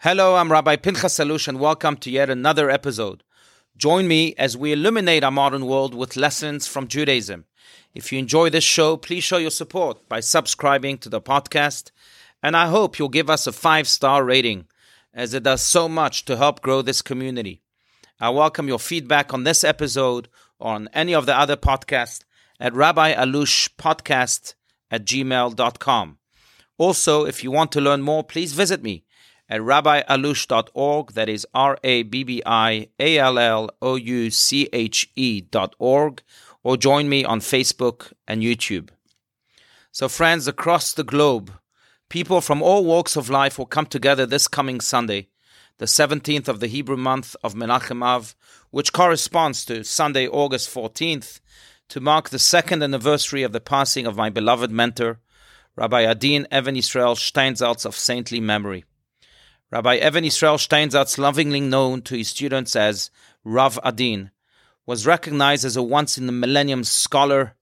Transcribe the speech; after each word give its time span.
Hello, 0.00 0.36
I'm 0.36 0.52
Rabbi 0.52 0.76
Pinchas 0.76 1.18
Allouche, 1.18 1.48
and 1.48 1.58
welcome 1.58 1.96
to 1.96 2.10
yet 2.10 2.28
another 2.28 2.68
episode. 2.68 3.22
Join 3.78 4.06
me 4.06 4.34
as 4.36 4.54
we 4.54 4.70
illuminate 4.72 5.24
our 5.24 5.30
modern 5.30 5.64
world 5.64 5.94
with 5.94 6.18
lessons 6.18 6.66
from 6.66 6.86
Judaism. 6.86 7.46
If 7.94 8.12
you 8.12 8.18
enjoy 8.18 8.50
this 8.50 8.62
show, 8.62 8.98
please 8.98 9.24
show 9.24 9.38
your 9.38 9.50
support 9.50 10.06
by 10.06 10.20
subscribing 10.20 10.98
to 10.98 11.08
the 11.08 11.22
podcast, 11.22 11.92
and 12.42 12.54
I 12.54 12.68
hope 12.68 12.98
you'll 12.98 13.08
give 13.08 13.30
us 13.30 13.46
a 13.46 13.52
five 13.52 13.88
star 13.88 14.22
rating, 14.22 14.66
as 15.14 15.32
it 15.32 15.44
does 15.44 15.62
so 15.62 15.88
much 15.88 16.26
to 16.26 16.36
help 16.36 16.60
grow 16.60 16.82
this 16.82 17.00
community. 17.00 17.62
I 18.20 18.28
welcome 18.28 18.68
your 18.68 18.78
feedback 18.78 19.32
on 19.32 19.44
this 19.44 19.64
episode 19.64 20.28
or 20.58 20.74
on 20.74 20.90
any 20.92 21.14
of 21.14 21.24
the 21.24 21.36
other 21.36 21.56
podcasts 21.56 22.22
at 22.60 22.74
Rabbi 22.74 23.14
Allouche 23.14 23.70
Podcast 23.78 24.56
at 24.90 25.06
gmail.com. 25.06 26.18
Also, 26.76 27.24
if 27.24 27.42
you 27.42 27.50
want 27.50 27.72
to 27.72 27.80
learn 27.80 28.02
more, 28.02 28.22
please 28.22 28.52
visit 28.52 28.82
me 28.82 29.06
at 29.48 29.60
rabbiallouche.org. 29.60 31.12
That 31.12 31.28
is 31.28 31.46
R 31.54 31.78
A 31.84 32.02
B 32.02 32.24
B 32.24 32.42
I 32.44 32.88
A 32.98 33.18
L 33.18 33.38
L 33.38 33.70
O 33.80 33.96
U 33.96 34.30
C 34.30 34.68
H 34.72 35.10
E 35.16 35.40
dot 35.40 35.74
org, 35.78 36.22
or 36.62 36.76
join 36.76 37.08
me 37.08 37.24
on 37.24 37.40
Facebook 37.40 38.12
and 38.26 38.42
YouTube. 38.42 38.90
So, 39.92 40.08
friends 40.08 40.46
across 40.46 40.92
the 40.92 41.04
globe, 41.04 41.52
people 42.08 42.40
from 42.40 42.62
all 42.62 42.84
walks 42.84 43.16
of 43.16 43.30
life 43.30 43.58
will 43.58 43.66
come 43.66 43.86
together 43.86 44.26
this 44.26 44.48
coming 44.48 44.80
Sunday, 44.80 45.28
the 45.78 45.86
17th 45.86 46.48
of 46.48 46.60
the 46.60 46.66
Hebrew 46.66 46.96
month 46.96 47.34
of 47.42 47.54
Menachem 47.54 48.02
Av, 48.02 48.34
which 48.70 48.92
corresponds 48.92 49.64
to 49.64 49.84
Sunday, 49.84 50.28
August 50.28 50.68
14th, 50.68 51.40
to 51.88 52.00
mark 52.00 52.28
the 52.28 52.38
second 52.38 52.82
anniversary 52.82 53.42
of 53.42 53.52
the 53.52 53.60
passing 53.60 54.06
of 54.06 54.16
my 54.16 54.28
beloved 54.28 54.70
mentor, 54.70 55.20
Rabbi 55.76 56.02
Adin 56.02 56.46
Even 56.52 56.74
Yisrael 56.74 57.16
Steinsaltz 57.16 57.86
of 57.86 57.94
saintly 57.94 58.40
memory. 58.40 58.84
Rabbi 59.72 59.96
Even 59.96 60.24
Israel 60.24 60.58
Steinsaltz, 60.58 61.18
lovingly 61.18 61.60
known 61.60 62.00
to 62.02 62.16
his 62.16 62.28
students 62.28 62.76
as 62.76 63.10
Rav 63.42 63.80
Adin, 63.82 64.30
was 64.86 65.06
recognized 65.06 65.64
as 65.64 65.76
a 65.76 65.82
once 65.82 66.16
in 66.16 66.28
a 66.28 66.32
millennium 66.32 66.84
scholar 66.84 67.56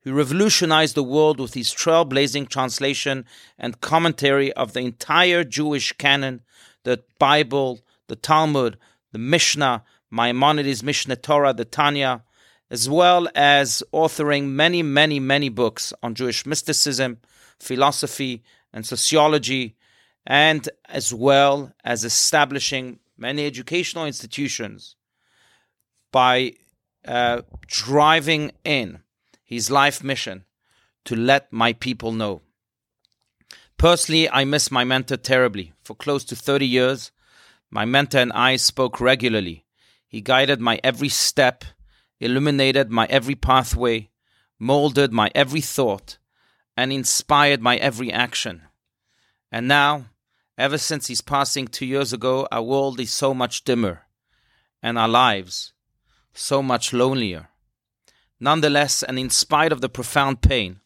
who 0.00 0.14
revolutionized 0.14 0.94
the 0.94 1.02
world 1.02 1.38
with 1.38 1.52
his 1.52 1.70
trailblazing 1.70 2.48
translation 2.48 3.26
and 3.58 3.82
commentary 3.82 4.50
of 4.54 4.72
the 4.72 4.80
entire 4.80 5.44
Jewish 5.44 5.92
canon, 5.92 6.40
the 6.84 7.04
Bible, 7.18 7.80
the 8.06 8.16
Talmud, 8.16 8.78
the 9.12 9.18
Mishnah, 9.18 9.84
Maimonides' 10.10 10.80
Mishneh 10.80 11.20
Torah, 11.20 11.52
the 11.52 11.66
Tanya, 11.66 12.22
as 12.70 12.88
well 12.88 13.28
as 13.34 13.82
authoring 13.92 14.44
many, 14.44 14.82
many, 14.82 15.20
many 15.20 15.50
books 15.50 15.92
on 16.02 16.14
Jewish 16.14 16.46
mysticism, 16.46 17.18
philosophy, 17.58 18.42
and 18.72 18.86
sociology, 18.86 19.76
and 20.26 20.68
as 20.88 21.12
well 21.12 21.72
as 21.84 22.04
establishing 22.04 22.98
many 23.16 23.46
educational 23.46 24.06
institutions 24.06 24.96
by 26.12 26.52
uh, 27.06 27.42
driving 27.66 28.52
in 28.64 29.00
his 29.44 29.70
life 29.70 30.02
mission 30.04 30.44
to 31.04 31.16
let 31.16 31.52
my 31.52 31.72
people 31.72 32.12
know. 32.12 32.42
Personally, 33.78 34.28
I 34.28 34.44
miss 34.44 34.70
my 34.70 34.84
mentor 34.84 35.16
terribly. 35.16 35.72
For 35.82 35.94
close 35.94 36.24
to 36.24 36.36
30 36.36 36.66
years, 36.66 37.10
my 37.70 37.84
mentor 37.84 38.18
and 38.18 38.32
I 38.32 38.56
spoke 38.56 39.00
regularly. 39.00 39.64
He 40.06 40.20
guided 40.20 40.60
my 40.60 40.78
every 40.84 41.08
step 41.08 41.64
illuminated 42.20 42.90
my 42.90 43.06
every 43.06 43.34
pathway, 43.34 44.10
molded 44.58 45.12
my 45.12 45.30
every 45.34 45.62
thought, 45.62 46.18
and 46.76 46.92
inspired 46.92 47.62
my 47.62 47.76
every 47.78 48.12
action. 48.12 48.62
And 49.52 49.66
now, 49.66 50.06
ever 50.56 50.78
since 50.78 51.08
his 51.08 51.20
passing 51.20 51.66
two 51.66 51.86
years 51.86 52.12
ago, 52.12 52.46
our 52.52 52.62
world 52.62 53.00
is 53.00 53.12
so 53.12 53.34
much 53.34 53.64
dimmer, 53.64 54.02
and 54.82 54.98
our 54.98 55.08
lives 55.08 55.72
so 56.32 56.62
much 56.62 56.92
lonelier. 56.92 57.48
Nonetheless, 58.38 59.02
and 59.02 59.18
in 59.18 59.30
spite 59.30 59.72
of 59.72 59.80
the 59.80 59.88
profound 59.88 60.40
pain, 60.40 60.80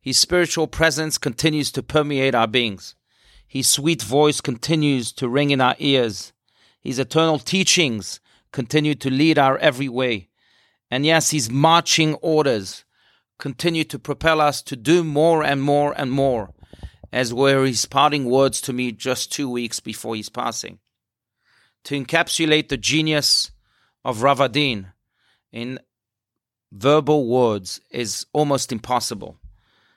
his 0.00 0.18
spiritual 0.18 0.66
presence 0.66 1.18
continues 1.18 1.70
to 1.72 1.82
permeate 1.82 2.34
our 2.34 2.46
beings. 2.46 2.94
His 3.46 3.66
sweet 3.66 4.02
voice 4.02 4.40
continues 4.40 5.12
to 5.12 5.28
ring 5.28 5.50
in 5.50 5.60
our 5.60 5.76
ears. 5.78 6.32
His 6.80 6.98
eternal 6.98 7.38
teachings 7.38 8.20
continue 8.52 8.94
to 8.94 9.10
lead 9.10 9.38
our 9.38 9.58
every 9.58 9.88
way. 9.88 10.28
And 10.90 11.04
yes, 11.04 11.30
his 11.30 11.50
marching 11.50 12.14
orders 12.14 12.84
continue 13.38 13.84
to 13.84 13.98
propel 13.98 14.40
us 14.40 14.62
to 14.62 14.76
do 14.76 15.04
more 15.04 15.44
and 15.44 15.62
more 15.62 15.94
and 15.96 16.10
more, 16.10 16.50
as 17.12 17.34
were 17.34 17.64
his 17.64 17.86
parting 17.86 18.24
words 18.24 18.60
to 18.62 18.72
me 18.72 18.92
just 18.92 19.32
two 19.32 19.48
weeks 19.48 19.80
before 19.80 20.16
his 20.16 20.28
passing. 20.28 20.78
To 21.84 21.94
encapsulate 21.98 22.68
the 22.68 22.76
genius 22.76 23.50
of 24.04 24.22
Rav 24.22 24.40
Adin 24.40 24.88
in 25.52 25.78
verbal 26.72 27.26
words 27.26 27.80
is 27.90 28.26
almost 28.32 28.72
impossible. 28.72 29.38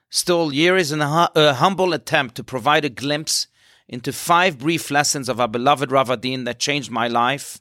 Still, 0.10 0.50
here 0.50 0.76
is 0.76 0.92
an, 0.92 1.02
a 1.02 1.54
humble 1.56 1.94
attempt 1.94 2.36
to 2.36 2.44
provide 2.44 2.86
a 2.86 2.90
glimpse 2.90 3.48
into 3.88 4.14
five 4.14 4.60
brief 4.60 4.90
lessons 4.92 5.28
of 5.28 5.40
our 5.40 5.48
beloved 5.48 5.92
Rav 5.92 6.10
Adin 6.10 6.46
that 6.46 6.60
changed 6.60 6.92
my 6.92 7.08
life, 7.08 7.60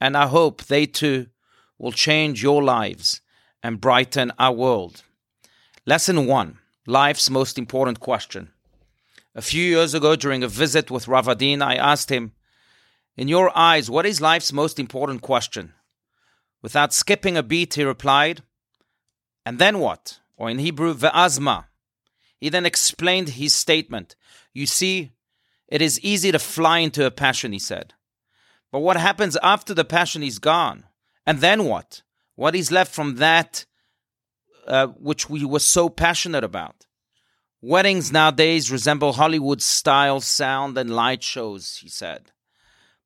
and 0.00 0.16
I 0.16 0.26
hope 0.26 0.64
they 0.64 0.86
too 0.86 1.26
will 1.78 1.92
change 1.92 2.42
your 2.42 2.62
lives 2.62 3.20
and 3.62 3.80
brighten 3.80 4.32
our 4.38 4.52
world. 4.52 5.02
Lesson 5.86 6.26
one 6.26 6.58
Life's 6.86 7.28
most 7.28 7.58
important 7.58 8.00
question. 8.00 8.50
A 9.38 9.40
few 9.40 9.62
years 9.62 9.94
ago, 9.94 10.16
during 10.16 10.42
a 10.42 10.48
visit 10.48 10.90
with 10.90 11.06
Rav 11.06 11.28
Adin, 11.28 11.62
I 11.62 11.76
asked 11.76 12.10
him, 12.10 12.32
In 13.16 13.28
your 13.28 13.56
eyes, 13.56 13.88
what 13.88 14.04
is 14.04 14.20
life's 14.20 14.52
most 14.52 14.80
important 14.80 15.22
question? 15.22 15.74
Without 16.60 16.92
skipping 16.92 17.36
a 17.36 17.44
beat, 17.44 17.74
he 17.74 17.84
replied, 17.84 18.42
And 19.46 19.60
then 19.60 19.78
what? 19.78 20.18
Or 20.36 20.50
in 20.50 20.58
Hebrew, 20.58 20.92
Ve'azma. 20.92 21.66
He 22.40 22.48
then 22.48 22.66
explained 22.66 23.28
his 23.28 23.54
statement. 23.54 24.16
You 24.52 24.66
see, 24.66 25.12
it 25.68 25.80
is 25.80 26.00
easy 26.00 26.32
to 26.32 26.40
fly 26.40 26.80
into 26.80 27.06
a 27.06 27.12
passion, 27.12 27.52
he 27.52 27.60
said. 27.60 27.94
But 28.72 28.80
what 28.80 28.96
happens 28.96 29.36
after 29.40 29.72
the 29.72 29.84
passion 29.84 30.24
is 30.24 30.40
gone? 30.40 30.82
And 31.24 31.38
then 31.38 31.62
what? 31.62 32.02
What 32.34 32.56
is 32.56 32.72
left 32.72 32.92
from 32.92 33.14
that 33.18 33.66
uh, 34.66 34.88
which 34.88 35.30
we 35.30 35.44
were 35.44 35.60
so 35.60 35.88
passionate 35.88 36.42
about? 36.42 36.87
Weddings 37.60 38.12
nowadays 38.12 38.70
resemble 38.70 39.14
Hollywood 39.14 39.60
style 39.60 40.20
sound 40.20 40.78
and 40.78 40.94
light 40.94 41.24
shows, 41.24 41.78
he 41.78 41.88
said. 41.88 42.30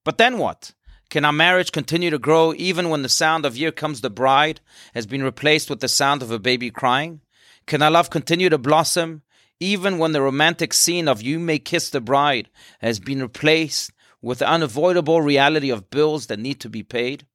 But 0.04 0.18
then 0.18 0.36
what? 0.36 0.74
Can 1.08 1.24
our 1.24 1.32
marriage 1.32 1.72
continue 1.72 2.10
to 2.10 2.18
grow 2.18 2.52
even 2.52 2.90
when 2.90 3.00
the 3.00 3.08
sound 3.08 3.46
of 3.46 3.54
Here 3.54 3.72
Comes 3.72 4.02
the 4.02 4.10
Bride 4.10 4.60
has 4.92 5.06
been 5.06 5.22
replaced 5.22 5.70
with 5.70 5.80
the 5.80 5.88
sound 5.88 6.20
of 6.20 6.30
a 6.30 6.38
baby 6.38 6.70
crying? 6.70 7.22
Can 7.66 7.80
our 7.80 7.90
love 7.90 8.10
continue 8.10 8.50
to 8.50 8.58
blossom 8.58 9.22
even 9.58 9.96
when 9.96 10.12
the 10.12 10.20
romantic 10.20 10.74
scene 10.74 11.08
of 11.08 11.22
You 11.22 11.38
May 11.38 11.58
Kiss 11.58 11.88
the 11.88 12.02
Bride 12.02 12.50
has 12.80 13.00
been 13.00 13.22
replaced 13.22 13.90
with 14.20 14.40
the 14.40 14.48
unavoidable 14.48 15.22
reality 15.22 15.70
of 15.70 15.88
bills 15.88 16.26
that 16.26 16.38
need 16.38 16.60
to 16.60 16.68
be 16.68 16.82
paid? 16.82 17.26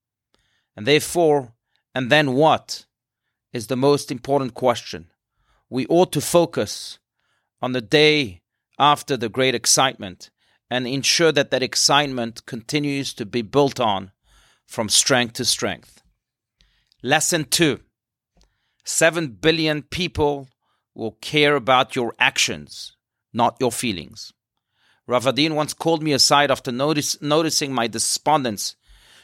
And 0.76 0.86
therefore, 0.86 1.54
and 1.96 2.12
then 2.12 2.34
what, 2.34 2.86
is 3.54 3.66
the 3.66 3.76
most 3.76 4.12
important 4.12 4.54
question. 4.54 5.10
We 5.68 5.88
ought 5.88 6.12
to 6.12 6.22
focus 6.22 7.00
on 7.62 7.72
the 7.72 7.82
day 7.82 8.42
after 8.80 9.18
the 9.18 9.30
great 9.30 9.56
excitement 9.56 10.30
and 10.70 10.88
ensure 10.88 11.32
that 11.32 11.52
that 11.52 11.64
excitement 11.64 12.46
continues 12.46 13.14
to 13.14 13.26
be 13.26 13.42
built 13.42 13.80
on 13.80 14.12
from 14.66 14.90
strength 14.90 15.34
to 15.34 15.46
strength. 15.46 16.02
Lesson 17.04 17.46
two 17.46 17.80
seven 18.84 19.28
billion 19.28 19.82
people 19.84 20.48
will 20.94 21.12
care 21.22 21.56
about 21.56 21.96
your 21.96 22.14
actions, 22.20 22.96
not 23.34 23.58
your 23.60 23.72
feelings. 23.72 24.34
Rav 25.06 25.26
Adin 25.28 25.56
once 25.56 25.74
called 25.74 26.04
me 26.04 26.12
aside 26.12 26.52
after 26.52 26.72
notice, 26.72 27.22
noticing 27.22 27.74
my 27.74 27.88
despondence 27.88 28.76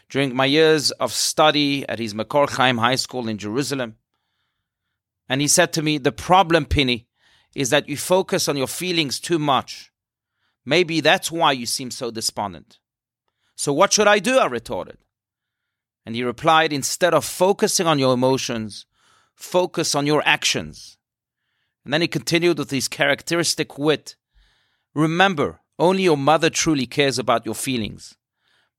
during 0.09 0.35
my 0.35 0.45
years 0.45 0.91
of 0.91 1.11
study 1.11 1.87
at 1.89 1.99
his 1.99 2.13
Makor 2.13 2.49
Chaim 2.49 2.77
High 2.77 2.95
School 2.95 3.27
in 3.27 3.37
Jerusalem. 3.37 3.95
And 5.27 5.41
he 5.41 5.47
said 5.47 5.73
to 5.73 5.81
me, 5.81 5.97
The 5.97 6.11
problem, 6.11 6.65
Pinny, 6.65 7.07
is 7.55 7.69
that 7.69 7.87
you 7.87 7.97
focus 7.97 8.47
on 8.47 8.57
your 8.57 8.67
feelings 8.67 9.19
too 9.19 9.39
much. 9.39 9.91
Maybe 10.65 11.01
that's 11.01 11.31
why 11.31 11.51
you 11.51 11.65
seem 11.65 11.91
so 11.91 12.11
despondent. 12.11 12.79
So, 13.55 13.73
what 13.73 13.93
should 13.93 14.07
I 14.07 14.19
do? 14.19 14.37
I 14.37 14.45
retorted. 14.45 14.97
And 16.05 16.15
he 16.15 16.23
replied, 16.23 16.73
Instead 16.73 17.13
of 17.13 17.25
focusing 17.25 17.87
on 17.87 17.99
your 17.99 18.13
emotions, 18.13 18.85
focus 19.35 19.95
on 19.95 20.05
your 20.05 20.23
actions. 20.25 20.97
And 21.83 21.93
then 21.93 22.01
he 22.01 22.07
continued 22.07 22.57
with 22.57 22.71
his 22.71 22.87
characteristic 22.87 23.77
wit 23.77 24.15
Remember, 24.95 25.59
only 25.79 26.03
your 26.03 26.17
mother 26.17 26.49
truly 26.49 26.85
cares 26.85 27.17
about 27.19 27.45
your 27.45 27.55
feelings 27.55 28.15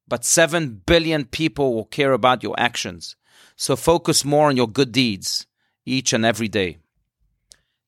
but 0.06 0.24
7 0.24 0.82
billion 0.86 1.24
people 1.24 1.74
will 1.74 1.86
care 1.86 2.12
about 2.12 2.42
your 2.42 2.54
actions. 2.58 3.16
So 3.56 3.76
focus 3.76 4.24
more 4.24 4.48
on 4.48 4.56
your 4.56 4.68
good 4.68 4.92
deeds 4.92 5.46
each 5.86 6.12
and 6.12 6.24
every 6.24 6.48
day. 6.48 6.78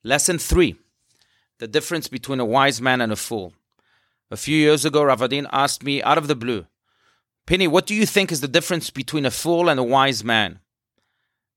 Lesson 0.06 0.38
3 0.38 0.76
The 1.58 1.66
difference 1.66 2.06
between 2.06 2.38
a 2.38 2.44
wise 2.44 2.80
man 2.80 3.00
and 3.00 3.10
a 3.10 3.16
fool. 3.16 3.54
A 4.30 4.36
few 4.36 4.56
years 4.56 4.84
ago, 4.84 5.02
Rav 5.02 5.20
Adin 5.20 5.48
asked 5.50 5.82
me 5.82 6.00
out 6.00 6.16
of 6.16 6.28
the 6.28 6.36
blue, 6.36 6.66
Pinny, 7.44 7.66
what 7.66 7.86
do 7.86 7.94
you 7.96 8.06
think 8.06 8.30
is 8.30 8.40
the 8.40 8.46
difference 8.46 8.88
between 8.88 9.26
a 9.26 9.32
fool 9.32 9.68
and 9.68 9.80
a 9.80 9.82
wise 9.82 10.22
man? 10.22 10.60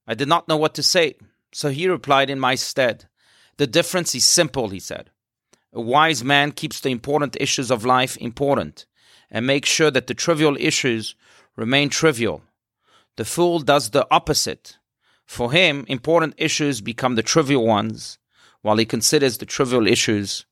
I 0.07 0.15
did 0.15 0.27
not 0.27 0.47
know 0.47 0.57
what 0.57 0.73
to 0.73 0.81
say, 0.81 1.13
so 1.51 1.69
he 1.69 1.87
replied 1.87 2.31
in 2.31 2.39
my 2.39 2.55
stead. 2.55 3.07
The 3.57 3.67
difference 3.67 4.15
is 4.15 4.25
simple, 4.25 4.69
he 4.69 4.79
said. 4.79 5.11
A 5.71 5.79
wise 5.79 6.23
man 6.23 6.51
keeps 6.51 6.79
the 6.79 6.89
important 6.89 7.37
issues 7.39 7.69
of 7.69 7.85
life 7.85 8.17
important 8.17 8.87
and 9.29 9.45
makes 9.45 9.69
sure 9.69 9.91
that 9.91 10.07
the 10.07 10.15
trivial 10.15 10.57
issues 10.59 11.13
remain 11.55 11.89
trivial. 11.89 12.41
The 13.15 13.25
fool 13.25 13.59
does 13.59 13.91
the 13.91 14.07
opposite. 14.09 14.79
For 15.27 15.51
him, 15.51 15.85
important 15.87 16.33
issues 16.39 16.81
become 16.81 17.13
the 17.13 17.21
trivial 17.21 17.67
ones, 17.67 18.17
while 18.61 18.77
he 18.77 18.85
considers 18.85 19.37
the 19.37 19.45
trivial 19.45 19.87
issues 19.87 20.45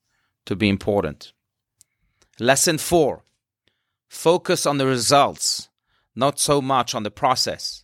to 0.45 0.55
be 0.55 0.69
important. 0.69 1.33
Lesson 2.39 2.77
4 2.77 3.23
Focus 4.07 4.65
on 4.65 4.77
the 4.77 4.87
results, 4.87 5.69
not 6.15 6.39
so 6.39 6.61
much 6.61 6.95
on 6.95 7.03
the 7.03 7.11
process. 7.11 7.83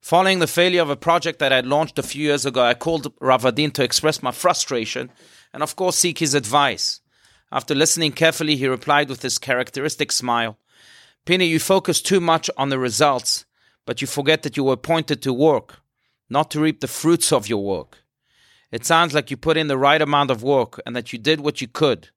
Following 0.00 0.38
the 0.38 0.46
failure 0.46 0.82
of 0.82 0.90
a 0.90 0.96
project 0.96 1.38
that 1.38 1.52
I 1.52 1.56
had 1.56 1.66
launched 1.66 1.98
a 1.98 2.02
few 2.02 2.24
years 2.24 2.46
ago, 2.46 2.62
I 2.62 2.74
called 2.74 3.12
Rav 3.20 3.44
Adin 3.44 3.70
to 3.72 3.84
express 3.84 4.22
my 4.22 4.32
frustration 4.32 5.10
and, 5.52 5.62
of 5.62 5.76
course, 5.76 5.96
seek 5.96 6.18
his 6.18 6.34
advice. 6.34 7.00
After 7.50 7.74
listening 7.74 8.12
carefully, 8.12 8.56
he 8.56 8.66
replied 8.66 9.08
with 9.08 9.22
his 9.22 9.38
characteristic 9.38 10.12
smile 10.12 10.58
Pinny, 11.24 11.46
you 11.46 11.58
focus 11.58 12.00
too 12.00 12.20
much 12.20 12.48
on 12.56 12.70
the 12.70 12.78
results, 12.78 13.44
but 13.84 14.00
you 14.00 14.06
forget 14.06 14.42
that 14.42 14.56
you 14.56 14.64
were 14.64 14.74
appointed 14.74 15.20
to 15.22 15.32
work, 15.32 15.80
not 16.30 16.50
to 16.52 16.60
reap 16.60 16.80
the 16.80 16.88
fruits 16.88 17.32
of 17.32 17.48
your 17.48 17.62
work. 17.62 17.98
It 18.70 18.84
sounds 18.84 19.14
like 19.14 19.30
you 19.30 19.36
put 19.36 19.56
in 19.56 19.68
the 19.68 19.78
right 19.78 20.00
amount 20.00 20.30
of 20.30 20.42
work 20.42 20.80
and 20.84 20.94
that 20.94 21.12
you 21.12 21.18
did 21.18 21.40
what 21.40 21.60
you 21.60 21.68
could. 21.68 22.10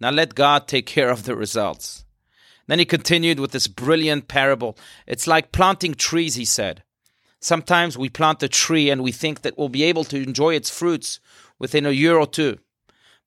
Now 0.00 0.10
let 0.10 0.34
God 0.34 0.68
take 0.68 0.86
care 0.86 1.10
of 1.10 1.24
the 1.24 1.34
results. 1.34 2.04
Then 2.66 2.78
he 2.78 2.84
continued 2.84 3.40
with 3.40 3.52
this 3.52 3.66
brilliant 3.66 4.28
parable. 4.28 4.76
It's 5.06 5.26
like 5.26 5.52
planting 5.52 5.94
trees, 5.94 6.34
he 6.34 6.44
said. 6.44 6.82
Sometimes 7.40 7.96
we 7.96 8.10
plant 8.10 8.42
a 8.42 8.48
tree 8.48 8.90
and 8.90 9.02
we 9.02 9.12
think 9.12 9.42
that 9.42 9.56
we'll 9.56 9.70
be 9.70 9.84
able 9.84 10.04
to 10.04 10.22
enjoy 10.22 10.54
its 10.54 10.68
fruits 10.68 11.20
within 11.58 11.86
a 11.86 11.90
year 11.90 12.18
or 12.18 12.26
two. 12.26 12.58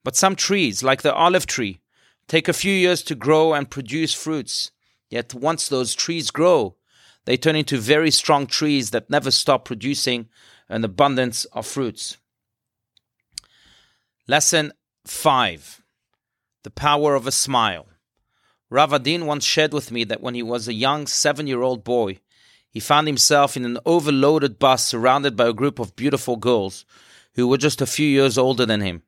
But 0.04 0.16
some 0.16 0.36
trees, 0.36 0.84
like 0.84 1.02
the 1.02 1.14
olive 1.14 1.48
tree, 1.48 1.80
take 2.28 2.48
a 2.48 2.54
few 2.54 2.74
years 2.74 3.02
to 3.04 3.16
grow 3.16 3.54
and 3.54 3.70
produce 3.70 4.14
fruits. 4.14 4.72
Yet 5.10 5.34
once 5.34 5.68
those 5.68 5.96
trees 5.96 6.30
grow, 6.30 6.76
they 7.26 7.38
turn 7.38 7.56
into 7.56 7.78
very 7.78 8.12
strong 8.12 8.48
trees 8.48 8.92
that 8.92 9.10
never 9.10 9.32
stop 9.32 9.66
producing 9.66 10.30
an 10.70 10.84
abundance 10.84 11.46
of 11.46 11.66
fruits. 11.66 12.18
Lesson 14.32 14.72
5 15.08 15.82
The 16.64 16.72
Power 16.72 17.16
of 17.16 17.28
a 17.28 17.34
Smile. 17.34 17.88
Rav 18.70 18.94
Adin 18.94 19.26
once 19.26 19.44
shared 19.44 19.74
with 19.74 19.92
me 19.92 20.06
that 20.06 20.22
when 20.22 20.36
he 20.36 20.42
was 20.42 20.70
a 20.70 20.74
young 20.74 21.06
seven 21.06 21.48
year 21.48 21.62
old 21.62 21.84
boy, 21.84 22.22
he 22.70 22.80
found 22.80 23.08
himself 23.08 23.58
in 23.58 23.66
an 23.66 23.78
overloaded 23.86 24.58
bus 24.58 24.86
surrounded 24.86 25.36
by 25.36 25.50
a 25.50 25.54
group 25.54 25.80
of 25.80 25.98
beautiful 25.98 26.38
girls 26.38 26.86
who 27.34 27.46
were 27.46 27.58
just 27.58 27.82
a 27.82 27.86
few 27.86 28.08
years 28.08 28.38
older 28.38 28.66
than 28.66 28.80
him. 28.80 29.04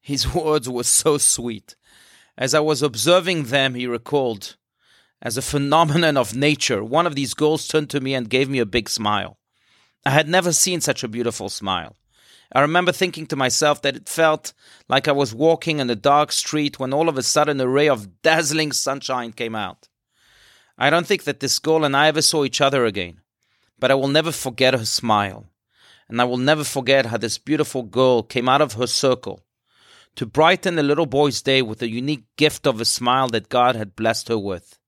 His 0.00 0.32
words 0.34 0.68
were 0.68 0.84
so 0.84 1.18
sweet. 1.18 1.74
As 2.38 2.54
I 2.54 2.60
was 2.60 2.82
observing 2.82 3.46
them, 3.46 3.74
he 3.74 3.88
recalled, 3.88 4.54
as 5.20 5.36
a 5.36 5.42
phenomenon 5.42 6.16
of 6.16 6.36
nature, 6.36 6.84
one 6.84 7.08
of 7.08 7.16
these 7.16 7.34
girls 7.34 7.66
turned 7.66 7.90
to 7.90 8.00
me 8.00 8.14
and 8.14 8.30
gave 8.30 8.48
me 8.48 8.60
a 8.60 8.64
big 8.64 8.88
smile. 8.88 9.38
I 10.04 10.10
had 10.10 10.28
never 10.28 10.52
seen 10.52 10.80
such 10.80 11.02
a 11.02 11.08
beautiful 11.08 11.48
smile. 11.48 11.96
I 12.52 12.60
remember 12.60 12.92
thinking 12.92 13.26
to 13.26 13.36
myself 13.36 13.82
that 13.82 13.96
it 13.96 14.08
felt 14.08 14.52
like 14.88 15.08
I 15.08 15.12
was 15.12 15.34
walking 15.34 15.80
in 15.80 15.90
a 15.90 15.96
dark 15.96 16.30
street 16.32 16.78
when 16.78 16.92
all 16.92 17.08
of 17.08 17.18
a 17.18 17.22
sudden 17.22 17.60
a 17.60 17.68
ray 17.68 17.88
of 17.88 18.22
dazzling 18.22 18.72
sunshine 18.72 19.32
came 19.32 19.54
out. 19.54 19.88
I 20.78 20.90
don't 20.90 21.06
think 21.06 21.24
that 21.24 21.40
this 21.40 21.58
girl 21.58 21.84
and 21.84 21.96
I 21.96 22.08
ever 22.08 22.22
saw 22.22 22.44
each 22.44 22.60
other 22.60 22.84
again, 22.84 23.20
but 23.78 23.90
I 23.90 23.94
will 23.94 24.08
never 24.08 24.30
forget 24.30 24.74
her 24.74 24.84
smile. 24.84 25.46
And 26.08 26.20
I 26.20 26.24
will 26.24 26.36
never 26.36 26.62
forget 26.62 27.06
how 27.06 27.16
this 27.16 27.38
beautiful 27.38 27.82
girl 27.82 28.22
came 28.22 28.48
out 28.48 28.60
of 28.60 28.74
her 28.74 28.86
circle 28.86 29.44
to 30.14 30.24
brighten 30.24 30.76
the 30.76 30.82
little 30.84 31.06
boy's 31.06 31.42
day 31.42 31.62
with 31.62 31.80
the 31.80 31.90
unique 31.90 32.24
gift 32.36 32.66
of 32.66 32.80
a 32.80 32.84
smile 32.84 33.28
that 33.28 33.48
God 33.48 33.74
had 33.74 33.96
blessed 33.96 34.28
her 34.28 34.38
with. 34.38 34.78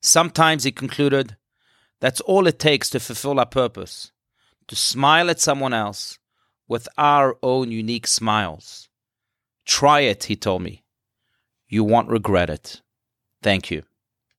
Sometimes, 0.00 0.62
he 0.62 0.70
concluded, 0.70 1.36
that's 2.00 2.20
all 2.20 2.46
it 2.46 2.60
takes 2.60 2.88
to 2.90 3.00
fulfill 3.00 3.40
our 3.40 3.46
purpose 3.46 4.12
to 4.68 4.76
smile 4.76 5.30
at 5.30 5.40
someone 5.40 5.72
else 5.72 6.18
with 6.68 6.88
our 6.98 7.36
own 7.42 7.72
unique 7.72 8.06
smiles. 8.06 8.88
Try 9.64 10.00
it, 10.00 10.24
he 10.24 10.36
told 10.36 10.62
me. 10.62 10.84
You 11.68 11.82
won't 11.84 12.08
regret 12.08 12.50
it. 12.50 12.82
Thank 13.42 13.70
you. 13.70 13.82